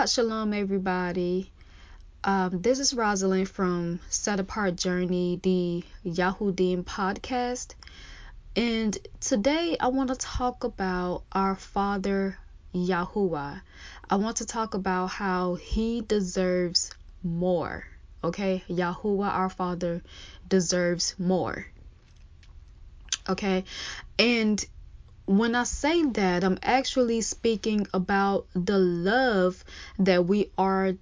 Shabbat 0.00 0.14
Shalom, 0.14 0.54
everybody. 0.54 1.52
Um, 2.24 2.62
this 2.62 2.78
is 2.78 2.94
Rosalind 2.94 3.50
from 3.50 4.00
Set 4.08 4.40
Apart 4.40 4.76
Journey, 4.76 5.38
the 5.42 5.84
Yahudim 6.06 6.84
podcast. 6.84 7.74
And 8.56 8.96
today 9.20 9.76
I 9.78 9.88
want 9.88 10.08
to 10.08 10.16
talk 10.16 10.64
about 10.64 11.24
our 11.32 11.54
Father 11.54 12.38
Yahuah. 12.74 13.60
I 14.08 14.16
want 14.16 14.38
to 14.38 14.46
talk 14.46 14.72
about 14.72 15.08
how 15.08 15.56
He 15.56 16.00
deserves 16.00 16.90
more. 17.22 17.84
Okay? 18.24 18.64
Yahuah, 18.70 19.28
our 19.28 19.50
Father, 19.50 20.02
deserves 20.48 21.14
more. 21.18 21.66
Okay? 23.28 23.64
And 24.18 24.64
when 25.30 25.54
I 25.54 25.62
say 25.62 26.02
that, 26.02 26.42
I'm 26.42 26.58
actually 26.60 27.20
speaking 27.20 27.86
about 27.94 28.48
the 28.52 28.78
love 28.78 29.64
that 30.00 30.26
we 30.26 30.50
are 30.58 30.94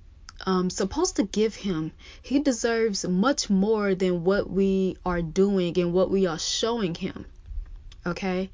um, 0.44 0.68
supposed 0.68 1.16
to 1.16 1.22
give 1.22 1.54
him. 1.54 1.92
He 2.20 2.38
deserves 2.38 3.08
much 3.08 3.48
more 3.48 3.94
than 3.94 4.24
what 4.24 4.50
we 4.50 4.98
are 5.06 5.22
doing 5.22 5.78
and 5.78 5.94
what 5.94 6.10
we 6.10 6.26
are 6.26 6.38
showing 6.38 6.94
him. 6.94 7.24
Okay? 8.04 8.50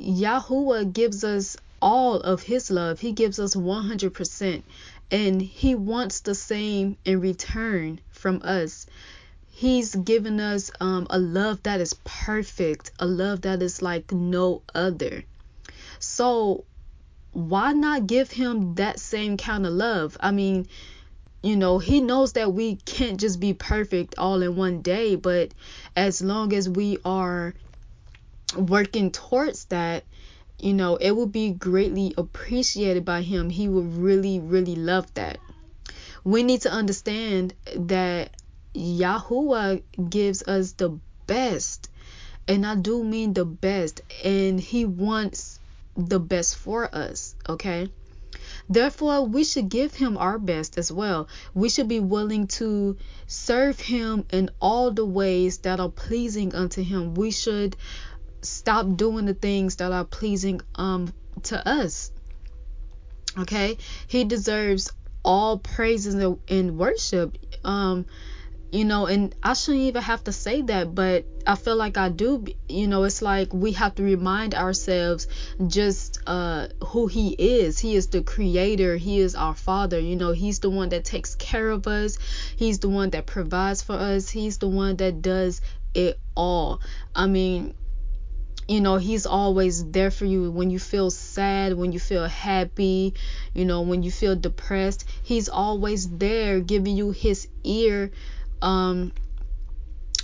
Yahuah 0.00 0.90
gives 0.90 1.22
us 1.22 1.58
all 1.82 2.16
of 2.16 2.40
his 2.40 2.70
love. 2.70 2.98
He 2.98 3.12
gives 3.12 3.38
us 3.38 3.54
100%. 3.54 4.62
And 5.10 5.42
he 5.42 5.74
wants 5.74 6.20
the 6.20 6.34
same 6.34 6.96
in 7.04 7.20
return 7.20 8.00
from 8.10 8.40
us. 8.42 8.86
He's 9.60 9.94
given 9.94 10.40
us 10.40 10.70
um, 10.80 11.06
a 11.10 11.18
love 11.18 11.64
that 11.64 11.82
is 11.82 11.92
perfect, 12.02 12.92
a 12.98 13.04
love 13.04 13.42
that 13.42 13.60
is 13.60 13.82
like 13.82 14.10
no 14.10 14.62
other. 14.74 15.24
So, 15.98 16.64
why 17.32 17.74
not 17.74 18.06
give 18.06 18.30
him 18.30 18.76
that 18.76 18.98
same 18.98 19.36
kind 19.36 19.66
of 19.66 19.74
love? 19.74 20.16
I 20.18 20.30
mean, 20.30 20.66
you 21.42 21.56
know, 21.56 21.78
he 21.78 22.00
knows 22.00 22.32
that 22.32 22.54
we 22.54 22.76
can't 22.76 23.20
just 23.20 23.38
be 23.38 23.52
perfect 23.52 24.14
all 24.16 24.40
in 24.40 24.56
one 24.56 24.80
day, 24.80 25.14
but 25.14 25.52
as 25.94 26.22
long 26.22 26.54
as 26.54 26.66
we 26.66 26.96
are 27.04 27.52
working 28.56 29.10
towards 29.10 29.66
that, 29.66 30.04
you 30.58 30.72
know, 30.72 30.96
it 30.96 31.10
will 31.10 31.26
be 31.26 31.50
greatly 31.50 32.14
appreciated 32.16 33.04
by 33.04 33.20
him. 33.20 33.50
He 33.50 33.68
will 33.68 33.82
really, 33.82 34.40
really 34.40 34.76
love 34.76 35.12
that. 35.16 35.38
We 36.24 36.44
need 36.44 36.62
to 36.62 36.72
understand 36.72 37.52
that 37.76 38.39
Yahuah 38.74 39.82
gives 40.08 40.42
us 40.42 40.72
the 40.72 40.98
best. 41.26 41.88
And 42.48 42.66
I 42.66 42.74
do 42.74 43.04
mean 43.04 43.32
the 43.32 43.44
best. 43.44 44.00
And 44.24 44.60
He 44.60 44.84
wants 44.84 45.58
the 45.96 46.20
best 46.20 46.56
for 46.56 46.92
us. 46.94 47.34
Okay? 47.48 47.90
Therefore, 48.68 49.26
we 49.26 49.44
should 49.44 49.68
give 49.68 49.94
Him 49.94 50.16
our 50.16 50.38
best 50.38 50.78
as 50.78 50.90
well. 50.92 51.28
We 51.54 51.68
should 51.68 51.88
be 51.88 52.00
willing 52.00 52.46
to 52.58 52.96
serve 53.26 53.80
Him 53.80 54.24
in 54.30 54.50
all 54.60 54.90
the 54.90 55.04
ways 55.04 55.58
that 55.58 55.80
are 55.80 55.88
pleasing 55.88 56.54
unto 56.54 56.82
Him. 56.82 57.14
We 57.14 57.30
should 57.30 57.76
stop 58.42 58.96
doing 58.96 59.26
the 59.26 59.34
things 59.34 59.76
that 59.76 59.92
are 59.92 60.04
pleasing 60.04 60.60
um 60.74 61.12
to 61.44 61.68
us. 61.68 62.10
Okay? 63.38 63.76
He 64.06 64.24
deserves 64.24 64.92
all 65.24 65.58
praises 65.58 66.14
and 66.48 66.78
worship. 66.78 67.36
Um 67.64 68.06
you 68.72 68.84
know 68.84 69.06
and 69.06 69.34
i 69.42 69.52
shouldn't 69.52 69.82
even 69.82 70.02
have 70.02 70.22
to 70.22 70.32
say 70.32 70.62
that 70.62 70.94
but 70.94 71.24
i 71.46 71.56
feel 71.56 71.76
like 71.76 71.96
i 71.96 72.08
do 72.08 72.44
you 72.68 72.86
know 72.86 73.02
it's 73.02 73.20
like 73.20 73.52
we 73.52 73.72
have 73.72 73.94
to 73.94 74.02
remind 74.02 74.54
ourselves 74.54 75.26
just 75.66 76.20
uh 76.26 76.68
who 76.84 77.06
he 77.06 77.34
is. 77.38 77.78
He 77.78 77.94
is 77.96 78.08
the 78.08 78.22
creator. 78.22 78.96
He 78.96 79.18
is 79.18 79.34
our 79.34 79.54
father. 79.54 79.98
You 79.98 80.16
know 80.16 80.32
he's 80.32 80.60
the 80.60 80.70
one 80.70 80.90
that 80.90 81.04
takes 81.04 81.34
care 81.34 81.70
of 81.70 81.86
us. 81.86 82.18
He's 82.56 82.78
the 82.78 82.88
one 82.88 83.10
that 83.10 83.26
provides 83.26 83.82
for 83.82 83.94
us. 83.94 84.28
He's 84.28 84.58
the 84.58 84.68
one 84.68 84.96
that 84.96 85.22
does 85.22 85.60
it 85.94 86.18
all. 86.36 86.80
I 87.14 87.26
mean 87.26 87.74
you 88.68 88.80
know 88.80 88.96
he's 88.96 89.26
always 89.26 89.84
there 89.90 90.12
for 90.12 90.26
you 90.26 90.50
when 90.50 90.70
you 90.70 90.78
feel 90.78 91.10
sad 91.10 91.76
when 91.76 91.90
you 91.90 91.98
feel 91.98 92.28
happy 92.28 93.14
you 93.52 93.64
know 93.64 93.80
when 93.80 94.02
you 94.02 94.10
feel 94.12 94.36
depressed. 94.36 95.04
He's 95.22 95.48
always 95.48 96.08
there 96.08 96.60
giving 96.60 96.96
you 96.96 97.10
his 97.10 97.48
ear 97.64 98.12
um 98.62 99.12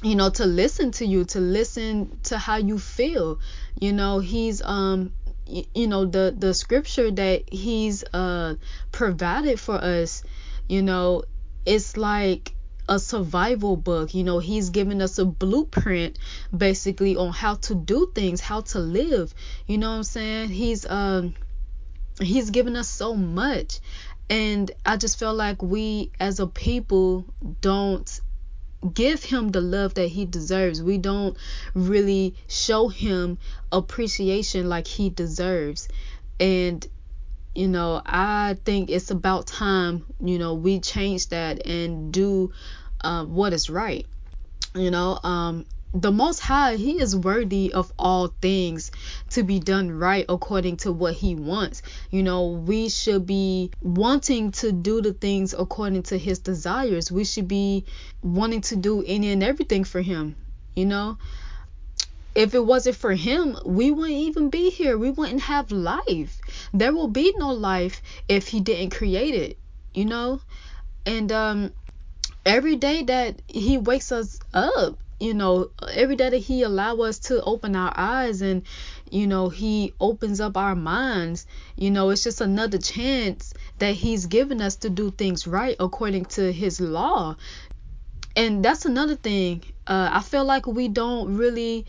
you 0.03 0.15
know 0.15 0.31
to 0.31 0.45
listen 0.45 0.91
to 0.93 1.07
you 1.07 1.25
to 1.25 1.41
listen 1.41 2.19
to 2.25 2.39
how 2.39 2.57
you 2.57 2.79
feel. 2.79 3.41
You 3.81 3.93
know 3.93 4.19
he's 4.19 4.63
um 4.63 5.13
you 5.47 5.87
know 5.87 6.05
the 6.05 6.35
the 6.37 6.55
scripture 6.55 7.11
that 7.11 7.53
he's 7.53 8.05
uh 8.13 8.57
provided 8.91 9.61
for 9.61 9.77
us 9.77 10.25
you 10.69 10.83
know 10.83 11.23
it's 11.65 11.97
like 11.97 12.53
a 12.89 12.99
survival 12.99 13.77
book. 13.77 14.15
You 14.15 14.25
know 14.25 14.39
he's 14.39 14.71
giving 14.71 15.03
us 15.03 15.19
a 15.19 15.25
blueprint 15.25 16.19
basically 16.57 17.17
on 17.17 17.33
how 17.33 17.57
to 17.57 17.75
do 17.75 18.11
things 18.15 18.41
how 18.41 18.61
to 18.63 18.79
live. 18.79 19.35
You 19.67 19.79
know 19.79 19.91
what 19.91 19.97
i'm 19.97 20.03
saying? 20.05 20.49
He's 20.51 20.89
um 20.89 21.35
he's 22.21 22.51
given 22.51 22.77
us 22.77 22.89
so 22.89 23.15
much. 23.15 23.81
And 24.29 24.71
i 24.85 24.97
just 24.97 25.19
feel 25.19 25.35
like 25.35 25.63
we 25.63 26.11
as 26.19 26.41
a 26.41 26.47
people 26.47 27.25
don't 27.61 28.21
give 28.93 29.23
him 29.23 29.49
the 29.49 29.61
love 29.61 29.95
that 29.95 30.09
he 30.09 30.25
deserves. 30.25 30.83
We 30.83 30.99
don't 30.99 31.37
really 31.75 32.35
show 32.49 32.89
him 32.89 33.39
appreciation 33.73 34.69
like 34.69 34.87
he 34.87 35.11
deserves. 35.11 35.89
And 36.39 36.87
you 37.55 37.69
know, 37.69 38.03
I 38.05 38.59
think 38.67 38.91
it's 38.91 39.11
about 39.11 39.47
time, 39.47 40.05
you 40.21 40.39
know, 40.39 40.53
we 40.55 40.79
change 40.79 41.31
that 41.31 41.67
and 41.67 42.13
do 42.13 42.53
uh, 43.01 43.25
what 43.25 43.55
is 43.55 43.71
right. 43.71 44.07
You 44.75 44.91
know, 44.91 45.19
um, 45.23 45.65
the 46.01 46.13
Most 46.13 46.41
High, 46.41 46.77
He 46.77 47.01
is 47.01 47.17
worthy 47.17 47.73
of 47.73 47.91
all 47.99 48.29
things 48.43 48.91
to 49.31 49.43
be 49.43 49.59
done 49.59 49.91
right 49.91 50.27
according 50.29 50.77
to 50.79 50.93
what 50.93 51.15
He 51.15 51.35
wants. 51.35 51.81
You 52.11 52.23
know, 52.23 52.49
we 52.49 52.91
should 52.91 53.27
be 53.27 53.71
wanting 53.81 54.53
to 54.53 54.73
do 54.73 55.01
the 55.01 55.15
things 55.15 55.55
according 55.55 56.03
to 56.05 56.19
His 56.19 56.39
desires. 56.39 57.11
We 57.11 57.25
should 57.25 57.49
be 57.49 57.87
wanting 58.23 58.61
to 58.63 58.77
do 58.77 59.03
any 59.07 59.33
and 59.33 59.43
everything 59.43 59.85
for 59.85 60.03
Him. 60.03 60.37
You 60.75 60.85
know, 60.85 61.17
if 62.35 62.55
it 62.55 62.65
wasn't 62.65 62.97
for 62.97 63.15
Him, 63.15 63.57
we 63.65 63.91
wouldn't 63.91 64.19
even 64.19 64.51
be 64.51 64.69
here. 64.69 64.99
We 64.99 65.11
wouldn't 65.11 65.43
have 65.43 65.73
life. 65.73 66.39
There 66.75 66.93
will 66.93 67.09
be 67.09 67.33
no 67.39 67.53
life 67.53 68.03
if 68.29 68.49
He 68.49 68.61
didn't 68.61 68.91
create 68.91 69.35
it. 69.35 69.59
You 69.95 70.05
know, 70.05 70.41
and 71.07 71.33
um, 71.33 71.73
every 72.45 72.77
day 72.77 73.05
that 73.05 73.41
He 73.49 73.79
wakes 73.79 74.13
us 74.13 74.39
up 74.53 74.99
you 75.19 75.35
know 75.35 75.71
every 75.93 76.17
day 76.17 76.31
that 76.31 76.39
he 76.39 76.63
allow 76.63 76.97
us 76.97 77.19
to 77.19 77.43
open 77.43 77.75
our 77.75 77.93
eyes 77.97 78.43
and 78.43 78.63
you 79.11 79.27
know 79.27 79.49
he 79.49 79.95
opens 79.99 80.41
up 80.41 80.57
our 80.57 80.75
minds 80.75 81.47
you 81.77 81.91
know 81.91 82.11
it's 82.11 82.25
just 82.25 82.41
another 82.41 82.79
chance 82.79 83.55
that 83.79 83.95
he's 83.95 84.27
given 84.27 84.61
us 84.61 84.77
to 84.77 84.91
do 84.91 85.11
things 85.11 85.47
right 85.47 85.77
according 85.81 86.25
to 86.25 86.53
his 86.53 86.81
law. 86.81 87.37
And 88.35 88.63
that's 88.63 88.85
another 88.85 89.17
thing 89.17 89.65
uh, 89.87 90.11
i 90.13 90.21
feel 90.21 90.45
like 90.45 90.67
we 90.67 90.89
don't 90.89 91.37
really 91.37 91.87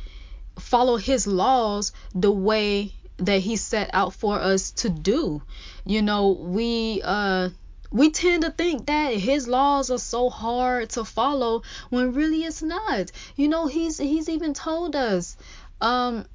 follow 0.59 0.97
his 0.97 1.27
laws 1.27 1.91
the 2.15 2.31
way 2.31 2.93
that 3.17 3.39
he 3.39 3.55
set 3.55 3.89
out 3.93 4.13
for 4.13 4.35
us 4.35 4.71
to 4.71 4.89
do. 4.89 5.41
You 5.85 6.01
know 6.01 6.29
we 6.29 7.01
uh 7.03 7.49
we 7.91 8.09
tend 8.11 8.43
to 8.43 8.51
think 8.51 8.85
that 8.87 9.13
his 9.13 9.47
laws 9.47 9.89
are 9.89 9.97
so 9.97 10.29
hard 10.29 10.89
to 10.91 11.05
follow 11.05 11.63
when 11.89 12.13
really 12.13 12.43
it's 12.43 12.61
not. 12.61 13.11
You 13.35 13.47
know, 13.47 13.67
he's 13.67 13.97
he's 13.97 14.29
even 14.29 14.53
told 14.53 14.95
us. 14.95 15.37
Um 15.81 16.25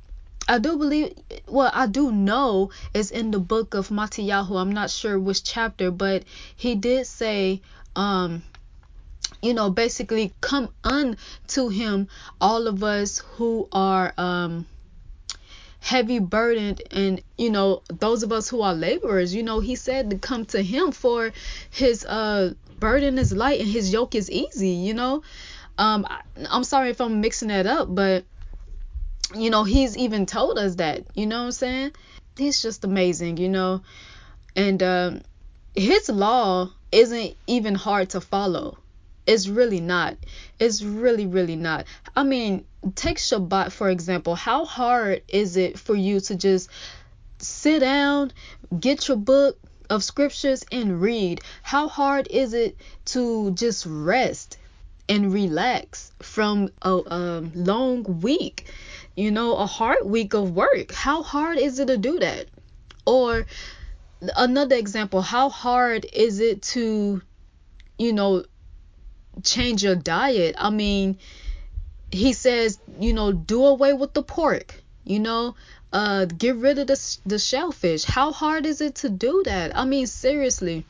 I 0.48 0.58
do 0.58 0.76
believe 0.76 1.14
well, 1.46 1.70
I 1.72 1.86
do 1.86 2.10
know 2.10 2.70
it's 2.94 3.10
in 3.10 3.30
the 3.30 3.38
book 3.38 3.74
of 3.74 3.88
Mattiyahu. 3.88 4.60
I'm 4.60 4.72
not 4.72 4.90
sure 4.90 5.18
which 5.18 5.44
chapter, 5.44 5.90
but 5.90 6.24
he 6.56 6.74
did 6.74 7.06
say 7.06 7.60
um 7.94 8.42
you 9.40 9.54
know, 9.54 9.70
basically 9.70 10.32
come 10.40 10.68
unto 10.84 11.68
him 11.68 12.08
all 12.40 12.68
of 12.68 12.84
us 12.84 13.18
who 13.18 13.68
are 13.72 14.12
um 14.16 14.66
heavy 15.82 16.20
burdened 16.20 16.80
and 16.92 17.20
you 17.36 17.50
know 17.50 17.82
those 17.88 18.22
of 18.22 18.30
us 18.30 18.48
who 18.48 18.62
are 18.62 18.72
laborers 18.72 19.34
you 19.34 19.42
know 19.42 19.58
he 19.58 19.74
said 19.74 20.10
to 20.10 20.16
come 20.16 20.44
to 20.44 20.62
him 20.62 20.92
for 20.92 21.32
his 21.70 22.04
uh 22.04 22.54
burden 22.78 23.18
is 23.18 23.32
light 23.32 23.58
and 23.58 23.68
his 23.68 23.92
yoke 23.92 24.14
is 24.14 24.30
easy 24.30 24.68
you 24.68 24.94
know? 24.94 25.22
Um 25.78 26.06
I, 26.08 26.20
i'm 26.50 26.62
sorry 26.62 26.90
if 26.90 27.00
i'm 27.00 27.20
mixing 27.20 27.48
that 27.48 27.66
up 27.66 27.92
but 27.92 28.24
you 29.34 29.50
know 29.50 29.64
he's 29.64 29.96
even 29.96 30.24
told 30.24 30.56
us 30.56 30.76
that 30.76 31.04
you 31.14 31.26
know 31.26 31.40
what 31.40 31.46
i'm 31.46 31.52
saying? 31.52 31.90
He's 32.36 32.62
just 32.62 32.84
amazing 32.84 33.38
you 33.38 33.48
know? 33.48 33.82
And 34.54 34.80
um 34.84 35.22
his 35.74 36.08
law 36.08 36.70
isn't 36.92 37.34
even 37.48 37.74
hard 37.74 38.10
to 38.10 38.20
follow 38.20 38.78
it's 39.26 39.48
really 39.48 39.80
not. 39.80 40.16
It's 40.58 40.82
really, 40.82 41.26
really 41.26 41.56
not. 41.56 41.86
I 42.16 42.22
mean, 42.22 42.64
take 42.94 43.18
Shabbat 43.18 43.72
for 43.72 43.90
example. 43.90 44.34
How 44.34 44.64
hard 44.64 45.22
is 45.28 45.56
it 45.56 45.78
for 45.78 45.94
you 45.94 46.20
to 46.20 46.34
just 46.34 46.68
sit 47.38 47.80
down, 47.80 48.32
get 48.78 49.08
your 49.08 49.16
book, 49.16 49.58
of 49.92 50.02
scriptures 50.02 50.64
and 50.72 51.00
read. 51.00 51.42
How 51.62 51.86
hard 51.86 52.26
is 52.30 52.54
it 52.54 52.76
to 53.06 53.52
just 53.52 53.84
rest 53.86 54.56
and 55.08 55.32
relax 55.32 56.12
from 56.20 56.70
a 56.80 57.00
um, 57.12 57.52
long 57.54 58.20
week? 58.20 58.66
You 59.16 59.30
know, 59.30 59.56
a 59.56 59.66
hard 59.66 60.04
week 60.04 60.32
of 60.32 60.52
work. 60.52 60.92
How 60.92 61.22
hard 61.22 61.58
is 61.58 61.78
it 61.78 61.88
to 61.88 61.98
do 61.98 62.18
that? 62.20 62.46
Or 63.04 63.44
another 64.36 64.76
example, 64.76 65.20
how 65.20 65.50
hard 65.50 66.06
is 66.10 66.40
it 66.40 66.62
to, 66.62 67.20
you 67.98 68.12
know, 68.14 68.44
change 69.42 69.82
your 69.82 69.94
diet? 69.96 70.54
I 70.58 70.70
mean, 70.70 71.18
he 72.10 72.32
says, 72.32 72.78
you 73.00 73.12
know, 73.12 73.32
do 73.32 73.64
away 73.64 73.92
with 73.92 74.12
the 74.12 74.22
pork, 74.22 74.74
you 75.04 75.18
know, 75.18 75.54
uh, 75.92 76.26
get 76.26 76.56
rid 76.56 76.78
of 76.78 76.86
the, 76.86 77.18
the 77.26 77.38
shellfish. 77.38 78.04
How 78.04 78.32
hard 78.32 78.66
is 78.66 78.80
it 78.80 78.96
to 78.96 79.08
do 79.08 79.42
that? 79.44 79.76
I 79.76 79.84
mean, 79.84 80.06
seriously. 80.06 80.84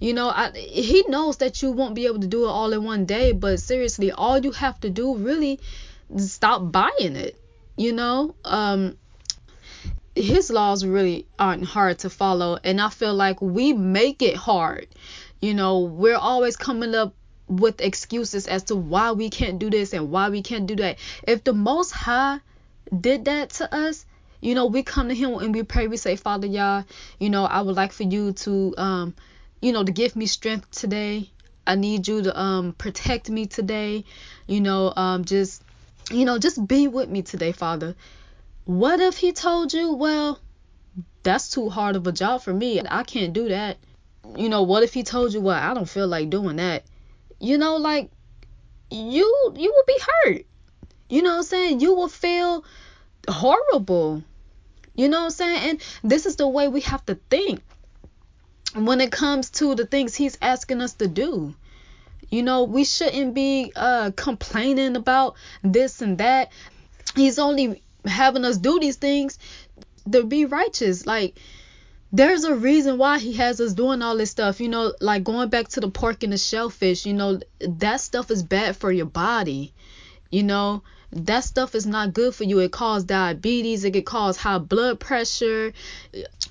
You 0.00 0.14
know, 0.14 0.28
I, 0.28 0.50
he 0.50 1.04
knows 1.06 1.36
that 1.36 1.62
you 1.62 1.70
won't 1.70 1.94
be 1.94 2.06
able 2.06 2.20
to 2.20 2.26
do 2.26 2.44
it 2.44 2.48
all 2.48 2.72
in 2.72 2.82
one 2.82 3.04
day, 3.04 3.30
but 3.32 3.60
seriously, 3.60 4.10
all 4.10 4.38
you 4.38 4.50
have 4.50 4.80
to 4.80 4.90
do 4.90 5.14
really 5.16 5.60
stop 6.16 6.72
buying 6.72 7.14
it. 7.14 7.36
You 7.76 7.92
know, 7.92 8.34
um, 8.44 8.98
his 10.14 10.50
laws 10.50 10.84
really 10.84 11.26
aren't 11.38 11.64
hard 11.64 12.00
to 12.00 12.10
follow, 12.10 12.58
and 12.64 12.80
I 12.80 12.88
feel 12.88 13.14
like 13.14 13.40
we 13.40 13.72
make 13.72 14.22
it 14.22 14.36
hard. 14.36 14.88
You 15.40 15.54
know, 15.54 15.80
we're 15.80 16.16
always 16.16 16.56
coming 16.56 16.94
up 16.94 17.14
with 17.48 17.80
excuses 17.80 18.46
as 18.46 18.64
to 18.64 18.76
why 18.76 19.12
we 19.12 19.30
can't 19.30 19.58
do 19.58 19.70
this 19.70 19.92
and 19.92 20.10
why 20.10 20.30
we 20.30 20.42
can't 20.42 20.66
do 20.66 20.76
that. 20.76 20.98
If 21.26 21.44
the 21.44 21.52
Most 21.52 21.90
High 21.90 22.40
did 22.98 23.26
that 23.26 23.50
to 23.50 23.74
us, 23.74 24.06
you 24.40 24.54
know, 24.54 24.66
we 24.66 24.82
come 24.82 25.08
to 25.08 25.14
Him 25.14 25.34
and 25.34 25.54
we 25.54 25.62
pray. 25.62 25.86
We 25.86 25.96
say, 25.96 26.16
Father, 26.16 26.46
Yah, 26.46 26.82
you 27.18 27.30
know, 27.30 27.44
I 27.44 27.62
would 27.62 27.76
like 27.76 27.92
for 27.92 28.02
you 28.02 28.32
to, 28.32 28.74
um, 28.76 29.14
you 29.60 29.72
know, 29.72 29.84
to 29.84 29.92
give 29.92 30.16
me 30.16 30.26
strength 30.26 30.70
today. 30.70 31.30
I 31.64 31.76
need 31.76 32.08
you 32.08 32.22
to 32.22 32.38
um 32.38 32.72
protect 32.72 33.30
me 33.30 33.46
today. 33.46 34.04
You 34.46 34.60
know, 34.60 34.92
um, 34.96 35.24
just, 35.24 35.62
you 36.10 36.24
know, 36.24 36.38
just 36.38 36.66
be 36.66 36.88
with 36.88 37.08
me 37.08 37.22
today, 37.22 37.52
Father. 37.52 37.94
What 38.64 39.00
if 39.00 39.16
He 39.16 39.32
told 39.32 39.72
you, 39.72 39.94
well, 39.94 40.40
that's 41.22 41.50
too 41.50 41.68
hard 41.68 41.96
of 41.96 42.06
a 42.06 42.12
job 42.12 42.42
for 42.42 42.52
me. 42.52 42.80
I 42.88 43.04
can't 43.04 43.32
do 43.32 43.48
that. 43.50 43.78
You 44.36 44.48
know, 44.48 44.62
what 44.62 44.82
if 44.82 44.92
He 44.92 45.04
told 45.04 45.32
you, 45.32 45.40
well, 45.40 45.58
I 45.58 45.72
don't 45.74 45.88
feel 45.88 46.08
like 46.08 46.30
doing 46.30 46.56
that 46.56 46.84
you 47.42 47.58
know 47.58 47.76
like 47.76 48.08
you 48.90 49.52
you 49.56 49.72
will 49.74 49.84
be 49.86 49.98
hurt. 50.00 50.46
You 51.08 51.22
know 51.22 51.30
what 51.30 51.36
i'm 51.38 51.42
saying? 51.42 51.80
You 51.80 51.94
will 51.94 52.08
feel 52.08 52.64
horrible. 53.28 54.22
You 54.94 55.08
know 55.08 55.18
what 55.20 55.24
i'm 55.24 55.30
saying? 55.30 55.70
And 55.70 55.82
this 56.04 56.24
is 56.24 56.36
the 56.36 56.48
way 56.48 56.68
we 56.68 56.82
have 56.82 57.04
to 57.06 57.16
think 57.28 57.60
when 58.74 59.00
it 59.00 59.10
comes 59.10 59.50
to 59.50 59.74
the 59.74 59.84
things 59.84 60.14
he's 60.14 60.38
asking 60.40 60.80
us 60.80 60.94
to 60.94 61.08
do. 61.08 61.54
You 62.30 62.42
know 62.42 62.64
we 62.64 62.84
shouldn't 62.84 63.34
be 63.34 63.72
uh 63.74 64.12
complaining 64.16 64.96
about 64.96 65.34
this 65.64 66.00
and 66.00 66.18
that. 66.18 66.52
He's 67.16 67.40
only 67.40 67.82
having 68.06 68.44
us 68.44 68.56
do 68.56 68.78
these 68.78 68.96
things 68.96 69.38
to 70.10 70.24
be 70.24 70.44
righteous. 70.44 71.06
Like 71.06 71.38
there's 72.12 72.44
a 72.44 72.54
reason 72.54 72.98
why 72.98 73.18
he 73.18 73.32
has 73.34 73.60
us 73.60 73.72
doing 73.72 74.02
all 74.02 74.16
this 74.16 74.30
stuff. 74.30 74.60
You 74.60 74.68
know, 74.68 74.92
like 75.00 75.24
going 75.24 75.48
back 75.48 75.68
to 75.68 75.80
the 75.80 75.90
pork 75.90 76.22
and 76.22 76.32
the 76.32 76.38
shellfish, 76.38 77.06
you 77.06 77.14
know, 77.14 77.40
that 77.60 78.00
stuff 78.00 78.30
is 78.30 78.42
bad 78.42 78.76
for 78.76 78.92
your 78.92 79.06
body. 79.06 79.72
You 80.30 80.42
know, 80.42 80.82
that 81.12 81.44
stuff 81.44 81.74
is 81.74 81.86
not 81.86 82.14
good 82.14 82.34
for 82.34 82.44
you. 82.44 82.58
It 82.60 82.72
causes 82.72 83.04
diabetes, 83.04 83.84
it 83.84 83.92
can 83.92 84.02
cause 84.02 84.36
high 84.36 84.58
blood 84.58 85.00
pressure, 85.00 85.72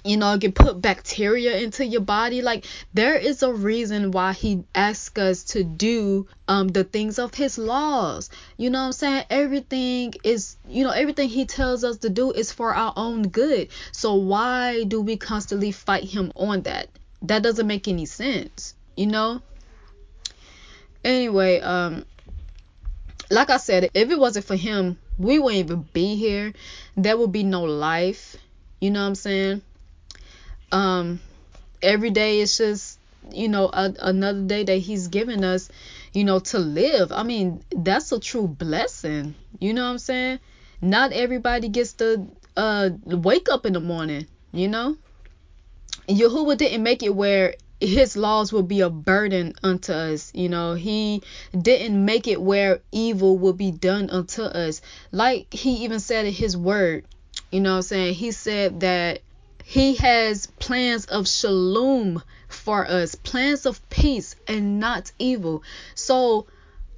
you 0.03 0.17
know, 0.17 0.37
can 0.39 0.51
put 0.51 0.81
bacteria 0.81 1.57
into 1.57 1.85
your 1.85 2.01
body. 2.01 2.41
Like 2.41 2.65
there 2.93 3.15
is 3.15 3.43
a 3.43 3.53
reason 3.53 4.11
why 4.11 4.33
he 4.33 4.63
asks 4.73 5.19
us 5.19 5.43
to 5.45 5.63
do 5.63 6.27
um 6.47 6.69
the 6.69 6.83
things 6.83 7.19
of 7.19 7.33
his 7.33 7.57
laws. 7.57 8.29
You 8.57 8.69
know 8.69 8.79
what 8.79 8.85
I'm 8.87 8.91
saying? 8.93 9.25
Everything 9.29 10.13
is 10.23 10.57
you 10.67 10.83
know, 10.83 10.91
everything 10.91 11.29
he 11.29 11.45
tells 11.45 11.83
us 11.83 11.97
to 11.97 12.09
do 12.09 12.31
is 12.31 12.51
for 12.51 12.73
our 12.73 12.93
own 12.95 13.27
good. 13.27 13.69
So 13.91 14.15
why 14.15 14.83
do 14.83 15.01
we 15.01 15.17
constantly 15.17 15.71
fight 15.71 16.03
him 16.03 16.31
on 16.35 16.63
that? 16.63 16.89
That 17.23 17.43
doesn't 17.43 17.67
make 17.67 17.87
any 17.87 18.05
sense, 18.05 18.73
you 18.95 19.07
know? 19.07 19.41
Anyway, 21.03 21.59
um 21.59 22.05
like 23.29 23.49
I 23.49 23.57
said, 23.57 23.89
if 23.93 24.09
it 24.09 24.19
wasn't 24.19 24.45
for 24.45 24.57
him, 24.57 24.97
we 25.17 25.39
wouldn't 25.39 25.65
even 25.65 25.87
be 25.93 26.15
here. 26.15 26.53
There 26.97 27.17
would 27.17 27.31
be 27.31 27.43
no 27.43 27.63
life. 27.63 28.35
You 28.81 28.89
know 28.89 29.01
what 29.01 29.07
I'm 29.07 29.15
saying? 29.15 29.61
Um, 30.71 31.19
every 31.81 32.09
day 32.09 32.39
is 32.39 32.57
just, 32.57 32.99
you 33.31 33.49
know, 33.49 33.69
a, 33.71 33.93
another 33.99 34.43
day 34.43 34.63
that 34.63 34.77
he's 34.77 35.07
given 35.07 35.43
us, 35.43 35.69
you 36.13 36.23
know, 36.23 36.39
to 36.39 36.59
live. 36.59 37.11
I 37.11 37.23
mean, 37.23 37.63
that's 37.75 38.11
a 38.11 38.19
true 38.19 38.47
blessing. 38.47 39.35
You 39.59 39.73
know 39.73 39.83
what 39.83 39.91
I'm 39.91 39.97
saying? 39.99 40.39
Not 40.81 41.11
everybody 41.11 41.69
gets 41.69 41.93
to 41.93 42.27
uh 42.57 42.89
wake 43.05 43.47
up 43.49 43.65
in 43.65 43.73
the 43.73 43.79
morning, 43.79 44.27
you 44.51 44.67
know? 44.67 44.97
Yahuah 46.07 46.57
didn't 46.57 46.83
make 46.83 47.03
it 47.03 47.15
where 47.15 47.55
his 47.79 48.15
laws 48.15 48.53
will 48.53 48.63
be 48.63 48.81
a 48.81 48.89
burden 48.89 49.53
unto 49.63 49.91
us. 49.91 50.31
You 50.35 50.49
know, 50.49 50.75
he 50.75 51.23
didn't 51.59 52.03
make 52.03 52.27
it 52.27 52.41
where 52.41 52.81
evil 52.91 53.37
will 53.37 53.53
be 53.53 53.71
done 53.71 54.09
unto 54.09 54.43
us. 54.43 54.81
Like 55.11 55.53
he 55.53 55.83
even 55.83 55.99
said 55.99 56.25
in 56.25 56.33
his 56.33 56.55
word, 56.55 57.05
you 57.51 57.59
know 57.59 57.71
what 57.71 57.77
I'm 57.77 57.83
saying? 57.83 58.13
He 58.15 58.31
said 58.31 58.81
that 58.81 59.21
he 59.63 59.95
has 59.95 60.47
plans 60.59 61.05
of 61.05 61.27
shalom 61.27 62.21
for 62.47 62.85
us, 62.87 63.15
plans 63.15 63.65
of 63.65 63.87
peace 63.89 64.35
and 64.47 64.79
not 64.79 65.11
evil. 65.19 65.63
So 65.95 66.47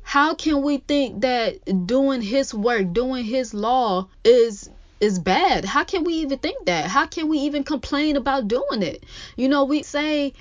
how 0.01 0.35
can 0.35 0.61
we 0.61 0.77
think 0.77 1.21
that 1.21 1.87
doing 1.87 2.21
his 2.21 2.53
work, 2.53 2.91
doing 2.93 3.23
his 3.23 3.53
law 3.53 4.07
is 4.23 4.69
is 4.99 5.19
bad? 5.19 5.65
How 5.65 5.83
can 5.83 6.03
we 6.03 6.13
even 6.15 6.39
think 6.39 6.65
that? 6.65 6.85
How 6.85 7.05
can 7.05 7.27
we 7.27 7.39
even 7.39 7.63
complain 7.63 8.15
about 8.15 8.47
doing 8.47 8.81
it? 8.81 9.03
You 9.35 9.49
know, 9.49 9.65
we 9.65 9.83
say 9.83 10.33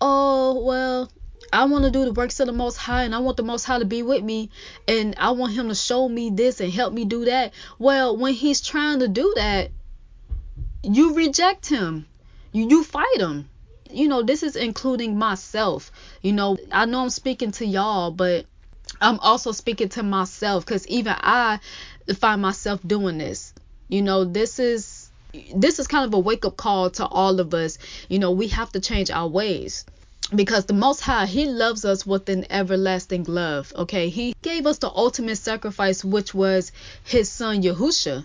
oh, 0.00 0.62
well, 0.64 1.10
I 1.52 1.64
want 1.64 1.84
to 1.84 1.90
do 1.90 2.04
the 2.04 2.12
works 2.12 2.40
of 2.40 2.46
the 2.46 2.52
Most 2.52 2.76
High 2.76 3.04
and 3.04 3.14
I 3.14 3.18
want 3.18 3.36
the 3.36 3.42
Most 3.42 3.64
High 3.64 3.78
to 3.78 3.84
be 3.84 4.02
with 4.02 4.22
me 4.22 4.50
and 4.86 5.14
I 5.18 5.32
want 5.32 5.52
Him 5.52 5.68
to 5.68 5.74
show 5.74 6.08
me 6.08 6.30
this 6.30 6.60
and 6.60 6.72
help 6.72 6.92
me 6.92 7.04
do 7.04 7.24
that. 7.26 7.52
Well, 7.78 8.16
when 8.16 8.34
He's 8.34 8.60
trying 8.60 9.00
to 9.00 9.08
do 9.08 9.32
that, 9.36 9.70
you 10.82 11.14
reject 11.14 11.68
Him, 11.68 12.06
you, 12.52 12.68
you 12.68 12.84
fight 12.84 13.18
Him. 13.18 13.48
You 13.90 14.08
know, 14.08 14.22
this 14.22 14.42
is 14.42 14.56
including 14.56 15.18
myself. 15.18 15.90
You 16.22 16.32
know, 16.32 16.56
I 16.70 16.84
know 16.84 17.02
I'm 17.02 17.10
speaking 17.10 17.50
to 17.52 17.66
y'all, 17.66 18.10
but 18.10 18.46
I'm 19.00 19.18
also 19.18 19.52
speaking 19.52 19.88
to 19.90 20.02
myself 20.02 20.64
because 20.64 20.86
even 20.86 21.14
I 21.16 21.58
find 22.16 22.40
myself 22.40 22.80
doing 22.86 23.18
this. 23.18 23.52
You 23.88 24.02
know, 24.02 24.24
this 24.24 24.58
is 24.58 25.10
this 25.54 25.78
is 25.78 25.86
kind 25.86 26.04
of 26.04 26.14
a 26.14 26.18
wake 26.18 26.44
up 26.44 26.56
call 26.56 26.90
to 26.90 27.06
all 27.06 27.40
of 27.40 27.52
us. 27.54 27.78
You 28.08 28.18
know, 28.18 28.30
we 28.30 28.48
have 28.48 28.70
to 28.72 28.80
change 28.80 29.10
our 29.10 29.28
ways 29.28 29.84
because 30.34 30.66
the 30.66 30.72
most 30.72 31.00
high 31.00 31.26
he 31.26 31.46
loves 31.46 31.84
us 31.84 32.06
with 32.06 32.28
an 32.28 32.46
everlasting 32.50 33.24
love 33.24 33.72
okay 33.74 34.08
he 34.08 34.32
gave 34.42 34.64
us 34.64 34.78
the 34.78 34.88
ultimate 34.88 35.36
sacrifice 35.36 36.04
which 36.04 36.32
was 36.32 36.70
his 37.02 37.28
son 37.28 37.62
yahusha 37.62 38.24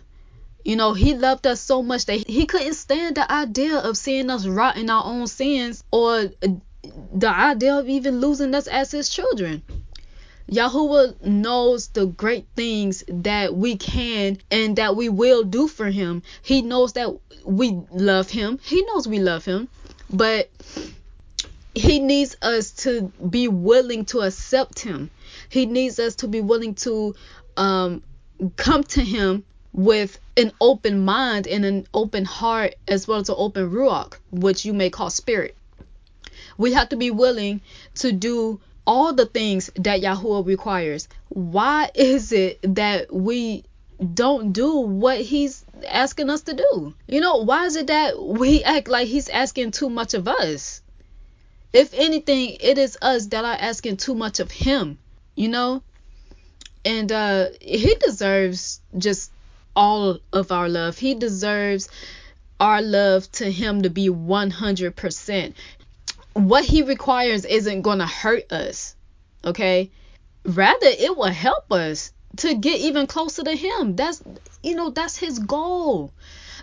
you 0.65 0.75
know 0.75 0.93
he 0.93 1.13
loved 1.13 1.47
us 1.47 1.61
so 1.61 1.81
much 1.81 2.05
that 2.05 2.27
he 2.27 2.45
couldn't 2.45 2.73
stand 2.73 3.15
the 3.15 3.31
idea 3.31 3.77
of 3.77 3.95
seeing 3.95 4.29
us 4.29 4.45
rot 4.45 4.75
in 4.75 4.89
our 4.89 5.05
own 5.05 5.27
sins 5.27 5.83
or 5.91 6.29
the 7.13 7.29
idea 7.29 7.75
of 7.75 7.87
even 7.87 8.19
losing 8.19 8.53
us 8.53 8.67
as 8.67 8.91
his 8.91 9.07
children 9.07 9.61
Yahuah 10.51 11.23
knows 11.23 11.87
the 11.87 12.05
great 12.05 12.45
things 12.55 13.03
that 13.07 13.55
we 13.55 13.77
can 13.77 14.37
and 14.51 14.75
that 14.75 14.95
we 14.95 15.09
will 15.09 15.43
do 15.43 15.67
for 15.67 15.89
him. 15.89 16.21
He 16.43 16.61
knows 16.61 16.93
that 16.93 17.17
we 17.43 17.81
love 17.91 18.29
him. 18.29 18.59
He 18.61 18.83
knows 18.83 19.07
we 19.07 19.17
love 19.17 19.43
him. 19.43 19.67
But 20.11 20.51
he 21.73 21.99
needs 21.99 22.37
us 22.43 22.71
to 22.83 23.11
be 23.27 23.47
willing 23.47 24.05
to 24.05 24.21
accept 24.21 24.79
him. 24.79 25.09
He 25.49 25.65
needs 25.65 25.97
us 25.97 26.15
to 26.17 26.27
be 26.27 26.41
willing 26.41 26.75
to 26.75 27.15
um, 27.57 28.03
come 28.55 28.83
to 28.83 29.01
him 29.01 29.43
with 29.75 30.17
an 30.37 30.53
open 30.61 31.03
mind 31.03 31.47
and 31.47 31.65
an 31.65 31.85
open 31.93 32.23
heart 32.23 32.75
as 32.87 33.07
well 33.07 33.19
as 33.19 33.27
an 33.27 33.35
open 33.37 33.69
ruach, 33.69 34.15
which 34.31 34.63
you 34.65 34.73
may 34.73 34.89
call 34.89 35.09
spirit. 35.09 35.55
We 36.57 36.71
have 36.73 36.89
to 36.89 36.95
be 36.95 37.11
willing 37.11 37.59
to 37.95 38.13
do 38.13 38.61
all 38.87 39.13
the 39.13 39.25
things 39.25 39.69
that 39.75 40.01
Yahuah 40.01 40.45
requires. 40.45 41.09
Why 41.27 41.91
is 41.93 42.31
it 42.31 42.59
that 42.75 43.13
we 43.13 43.65
don't 44.13 44.53
do 44.53 44.77
what 44.77 45.19
he's 45.19 45.65
asking 45.85 46.29
us 46.29 46.43
to 46.43 46.53
do? 46.53 46.93
You 47.07 47.19
know, 47.19 47.37
why 47.43 47.65
is 47.65 47.75
it 47.75 47.87
that 47.87 48.21
we 48.21 48.63
act 48.63 48.87
like 48.87 49.07
he's 49.07 49.27
asking 49.27 49.71
too 49.71 49.89
much 49.89 50.13
of 50.13 50.29
us? 50.29 50.81
If 51.73 51.93
anything, 51.93 52.55
it 52.61 52.77
is 52.77 52.97
us 53.01 53.27
that 53.27 53.43
are 53.43 53.57
asking 53.59 53.97
too 53.97 54.15
much 54.15 54.39
of 54.39 54.51
him, 54.51 54.99
you 55.35 55.49
know? 55.49 55.83
And 56.85 57.11
uh 57.11 57.47
he 57.59 57.95
deserves 57.95 58.79
just 58.97 59.31
all 59.75 60.19
of 60.31 60.51
our 60.51 60.69
love. 60.69 60.97
He 60.97 61.15
deserves 61.15 61.89
our 62.59 62.81
love 62.81 63.31
to 63.33 63.51
him 63.51 63.81
to 63.81 63.89
be 63.89 64.09
100%. 64.09 65.53
What 66.33 66.65
he 66.65 66.83
requires 66.83 67.45
isn't 67.45 67.81
going 67.81 67.99
to 67.99 68.05
hurt 68.05 68.51
us, 68.51 68.95
okay? 69.43 69.91
Rather, 70.43 70.87
it 70.87 71.15
will 71.15 71.25
help 71.25 71.71
us 71.71 72.11
to 72.37 72.55
get 72.55 72.79
even 72.79 73.07
closer 73.07 73.43
to 73.43 73.55
him. 73.55 73.95
That's, 73.95 74.21
you 74.61 74.75
know, 74.75 74.89
that's 74.89 75.17
his 75.17 75.39
goal. 75.39 76.11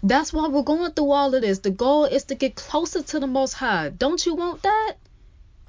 That's 0.02 0.32
why 0.32 0.48
we're 0.48 0.62
going 0.62 0.92
through 0.92 1.10
all 1.12 1.34
of 1.34 1.42
this. 1.42 1.60
The 1.60 1.70
goal 1.70 2.04
is 2.04 2.24
to 2.24 2.34
get 2.34 2.56
closer 2.56 3.02
to 3.02 3.20
the 3.20 3.26
Most 3.26 3.54
High. 3.54 3.90
Don't 3.90 4.24
you 4.26 4.34
want 4.34 4.62
that? 4.62 4.94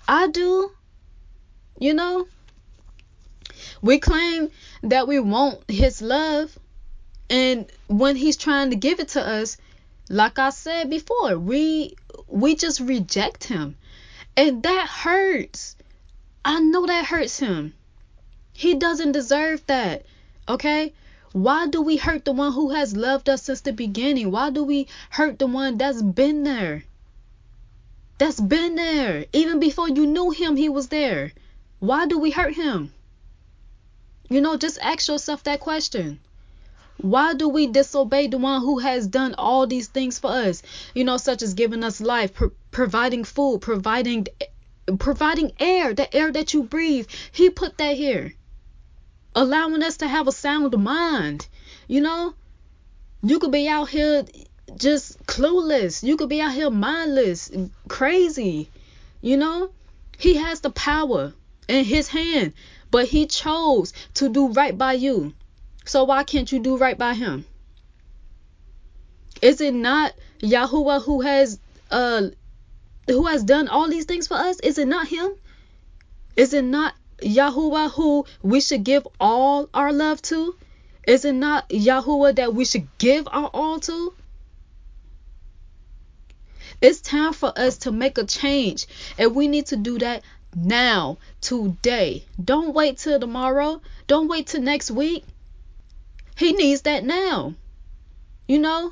I 0.07 0.27
do. 0.27 0.71
You 1.79 1.93
know? 1.93 2.27
We 3.81 3.99
claim 3.99 4.49
that 4.81 5.07
we 5.07 5.19
want 5.19 5.69
His 5.69 6.01
love. 6.01 6.57
And 7.29 7.65
when 7.87 8.15
He's 8.15 8.37
trying 8.37 8.69
to 8.69 8.75
give 8.75 8.99
it 8.99 9.09
to 9.09 9.25
us, 9.25 9.57
like 10.09 10.39
I 10.39 10.49
said 10.49 10.89
before, 10.89 11.37
we 11.37 11.95
we 12.27 12.55
just 12.55 12.79
reject 12.79 13.45
Him. 13.45 13.75
And 14.35 14.63
that 14.63 14.87
hurts. 14.87 15.75
I 16.43 16.59
know 16.59 16.85
that 16.85 17.05
hurts 17.05 17.39
Him. 17.39 17.73
He 18.51 18.75
doesn't 18.75 19.13
deserve 19.13 19.65
that. 19.67 20.05
Okay? 20.47 20.93
Why 21.31 21.65
do 21.65 21.81
we 21.81 21.97
hurt 21.97 22.25
the 22.25 22.31
one 22.31 22.51
who 22.53 22.69
has 22.69 22.95
loved 22.95 23.27
us 23.27 23.43
since 23.43 23.61
the 23.61 23.73
beginning? 23.73 24.29
Why 24.29 24.51
do 24.51 24.63
we 24.63 24.87
hurt 25.09 25.39
the 25.39 25.47
one 25.47 25.77
that's 25.79 26.01
been 26.01 26.43
there? 26.43 26.83
That's 28.19 28.39
been 28.39 28.75
there. 28.75 29.25
Even 29.33 29.59
before 29.59 29.89
you 29.89 30.05
knew 30.05 30.29
him, 30.29 30.55
he 30.55 30.69
was 30.69 30.89
there. 30.89 31.33
Why 31.79 32.05
do 32.05 32.19
we 32.19 32.29
hurt 32.29 32.53
him? 32.53 32.93
You 34.29 34.41
know, 34.41 34.57
just 34.57 34.77
ask 34.79 35.07
yourself 35.07 35.43
that 35.43 35.59
question. 35.59 36.19
Why 36.97 37.33
do 37.33 37.49
we 37.49 37.67
disobey 37.67 38.27
the 38.27 38.37
one 38.37 38.61
who 38.61 38.79
has 38.79 39.07
done 39.07 39.35
all 39.37 39.67
these 39.67 39.87
things 39.87 40.19
for 40.19 40.31
us? 40.31 40.61
You 40.93 41.03
know, 41.03 41.17
such 41.17 41.41
as 41.41 41.53
giving 41.53 41.83
us 41.83 41.99
life, 41.99 42.33
pro- 42.33 42.51
providing 42.71 43.23
food, 43.23 43.61
providing 43.61 44.27
providing 44.99 45.51
air, 45.59 45.93
the 45.93 46.13
air 46.15 46.31
that 46.31 46.53
you 46.53 46.63
breathe. 46.63 47.07
He 47.31 47.49
put 47.49 47.77
that 47.77 47.95
here 47.95 48.33
allowing 49.35 49.81
us 49.83 49.97
to 49.97 50.07
have 50.07 50.27
a 50.27 50.31
sound 50.31 50.77
mind. 50.77 51.47
You 51.87 52.01
know, 52.01 52.33
you 53.21 53.39
could 53.39 53.51
be 53.51 53.67
out 53.67 53.89
here 53.89 54.25
just 54.77 55.25
clueless. 55.25 56.03
You 56.03 56.17
could 56.17 56.29
be 56.29 56.41
out 56.41 56.53
here 56.53 56.69
mindless, 56.69 57.51
crazy. 57.87 58.69
You 59.21 59.37
know, 59.37 59.71
he 60.17 60.35
has 60.35 60.59
the 60.59 60.69
power 60.69 61.33
in 61.67 61.85
his 61.85 62.07
hand, 62.09 62.53
but 62.91 63.07
he 63.07 63.25
chose 63.25 63.93
to 64.15 64.29
do 64.29 64.49
right 64.49 64.77
by 64.77 64.93
you. 64.93 65.33
So 65.85 66.03
why 66.05 66.23
can't 66.23 66.51
you 66.51 66.59
do 66.59 66.77
right 66.77 66.97
by 66.97 67.13
him? 67.13 67.45
Is 69.41 69.59
it 69.61 69.73
not 69.73 70.13
Yahuah 70.39 71.03
who 71.03 71.21
has 71.21 71.59
uh 71.91 72.29
who 73.07 73.25
has 73.25 73.43
done 73.43 73.67
all 73.67 73.89
these 73.89 74.05
things 74.05 74.27
for 74.27 74.35
us? 74.35 74.59
Is 74.61 74.77
it 74.77 74.87
not 74.87 75.07
him? 75.07 75.31
Is 76.35 76.53
it 76.53 76.63
not 76.63 76.93
Yahuah 77.21 77.91
who 77.91 78.25
we 78.41 78.61
should 78.61 78.83
give 78.83 79.07
all 79.19 79.69
our 79.73 79.91
love 79.91 80.21
to? 80.23 80.55
Is 81.05 81.25
it 81.25 81.33
not 81.33 81.69
Yahuah 81.69 82.35
that 82.35 82.53
we 82.53 82.63
should 82.63 82.87
give 82.97 83.27
our 83.27 83.49
all 83.53 83.79
to? 83.81 84.13
It's 86.81 87.01
time 87.01 87.33
for 87.33 87.51
us 87.57 87.77
to 87.79 87.91
make 87.91 88.17
a 88.17 88.25
change, 88.25 88.87
and 89.17 89.35
we 89.35 89.47
need 89.47 89.67
to 89.67 89.75
do 89.75 89.99
that 89.99 90.23
now, 90.55 91.17
today. 91.41 92.25
Don't 92.43 92.73
wait 92.73 92.97
till 92.97 93.19
tomorrow. 93.19 93.81
Don't 94.07 94.27
wait 94.27 94.47
till 94.47 94.61
next 94.61 94.91
week. 94.91 95.23
He 96.43 96.51
needs 96.51 96.81
that 96.81 97.05
now. 97.05 97.53
You 98.49 98.59
know? 98.59 98.91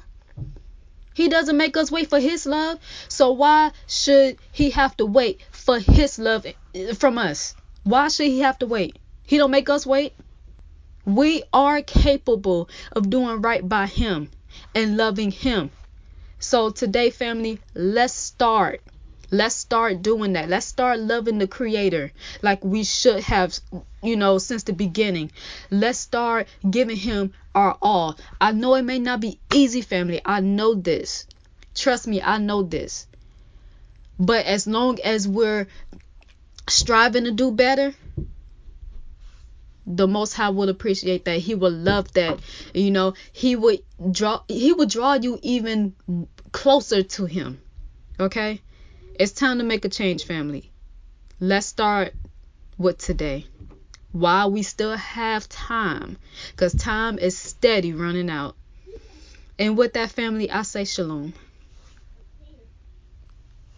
He 1.13 1.27
doesn't 1.27 1.57
make 1.57 1.75
us 1.75 1.91
wait 1.91 2.09
for 2.09 2.17
his 2.17 2.45
love, 2.45 2.79
so 3.09 3.31
why 3.31 3.71
should 3.87 4.37
he 4.53 4.69
have 4.69 4.95
to 4.95 5.05
wait 5.05 5.41
for 5.51 5.77
his 5.77 6.17
love 6.17 6.45
from 6.97 7.17
us? 7.17 7.53
Why 7.83 8.07
should 8.07 8.27
he 8.27 8.39
have 8.39 8.57
to 8.59 8.67
wait? 8.67 8.97
He 9.23 9.37
don't 9.37 9.51
make 9.51 9.69
us 9.69 9.85
wait. 9.85 10.13
We 11.03 11.43
are 11.51 11.81
capable 11.81 12.69
of 12.93 13.09
doing 13.09 13.41
right 13.41 13.67
by 13.67 13.87
him 13.87 14.29
and 14.73 14.95
loving 14.95 15.31
him. 15.31 15.71
So 16.39 16.69
today, 16.69 17.09
family, 17.09 17.59
let's 17.73 18.13
start. 18.13 18.79
Let's 19.31 19.55
start 19.55 20.01
doing 20.01 20.33
that. 20.33 20.49
Let's 20.49 20.65
start 20.65 20.99
loving 20.99 21.37
the 21.37 21.47
creator 21.47 22.11
like 22.41 22.63
we 22.65 22.83
should 22.83 23.23
have, 23.23 23.57
you 24.03 24.17
know, 24.17 24.37
since 24.37 24.63
the 24.63 24.73
beginning. 24.73 25.31
Let's 25.69 25.99
start 25.99 26.47
giving 26.69 26.97
him 26.97 27.33
our 27.55 27.77
all. 27.81 28.17
I 28.41 28.51
know 28.51 28.75
it 28.75 28.83
may 28.83 28.99
not 28.99 29.21
be 29.21 29.39
easy, 29.53 29.81
family. 29.81 30.21
I 30.25 30.41
know 30.41 30.75
this. 30.75 31.25
Trust 31.73 32.07
me, 32.07 32.21
I 32.21 32.39
know 32.39 32.63
this. 32.63 33.07
But 34.19 34.45
as 34.45 34.67
long 34.67 34.99
as 34.99 35.27
we're 35.27 35.67
striving 36.67 37.23
to 37.23 37.31
do 37.31 37.51
better, 37.51 37.95
the 39.87 40.07
most 40.07 40.33
high 40.33 40.49
will 40.49 40.69
appreciate 40.69 41.25
that 41.25 41.39
he 41.39 41.55
will 41.55 41.71
love 41.71 42.11
that 42.13 42.39
you 42.73 42.91
know 42.91 43.13
he 43.31 43.55
would 43.55 43.79
draw 44.11 44.41
he 44.47 44.71
would 44.71 44.89
draw 44.89 45.15
you 45.15 45.39
even 45.41 45.93
closer 46.51 47.01
to 47.01 47.25
him 47.25 47.59
okay 48.19 48.61
it's 49.21 49.33
time 49.33 49.59
to 49.59 49.63
make 49.63 49.85
a 49.85 49.89
change 49.89 50.25
family. 50.25 50.71
Let's 51.39 51.67
start 51.67 52.15
with 52.79 52.97
today. 52.97 53.45
While 54.11 54.49
we 54.49 54.63
still 54.63 54.97
have 54.97 55.47
time 55.47 56.17
because 56.49 56.73
time 56.73 57.19
is 57.19 57.37
steady 57.37 57.93
running 57.93 58.31
out. 58.31 58.55
And 59.59 59.77
with 59.77 59.93
that 59.93 60.09
family 60.09 60.49
i 60.49 60.63
say 60.63 60.85
shalom 60.85 61.33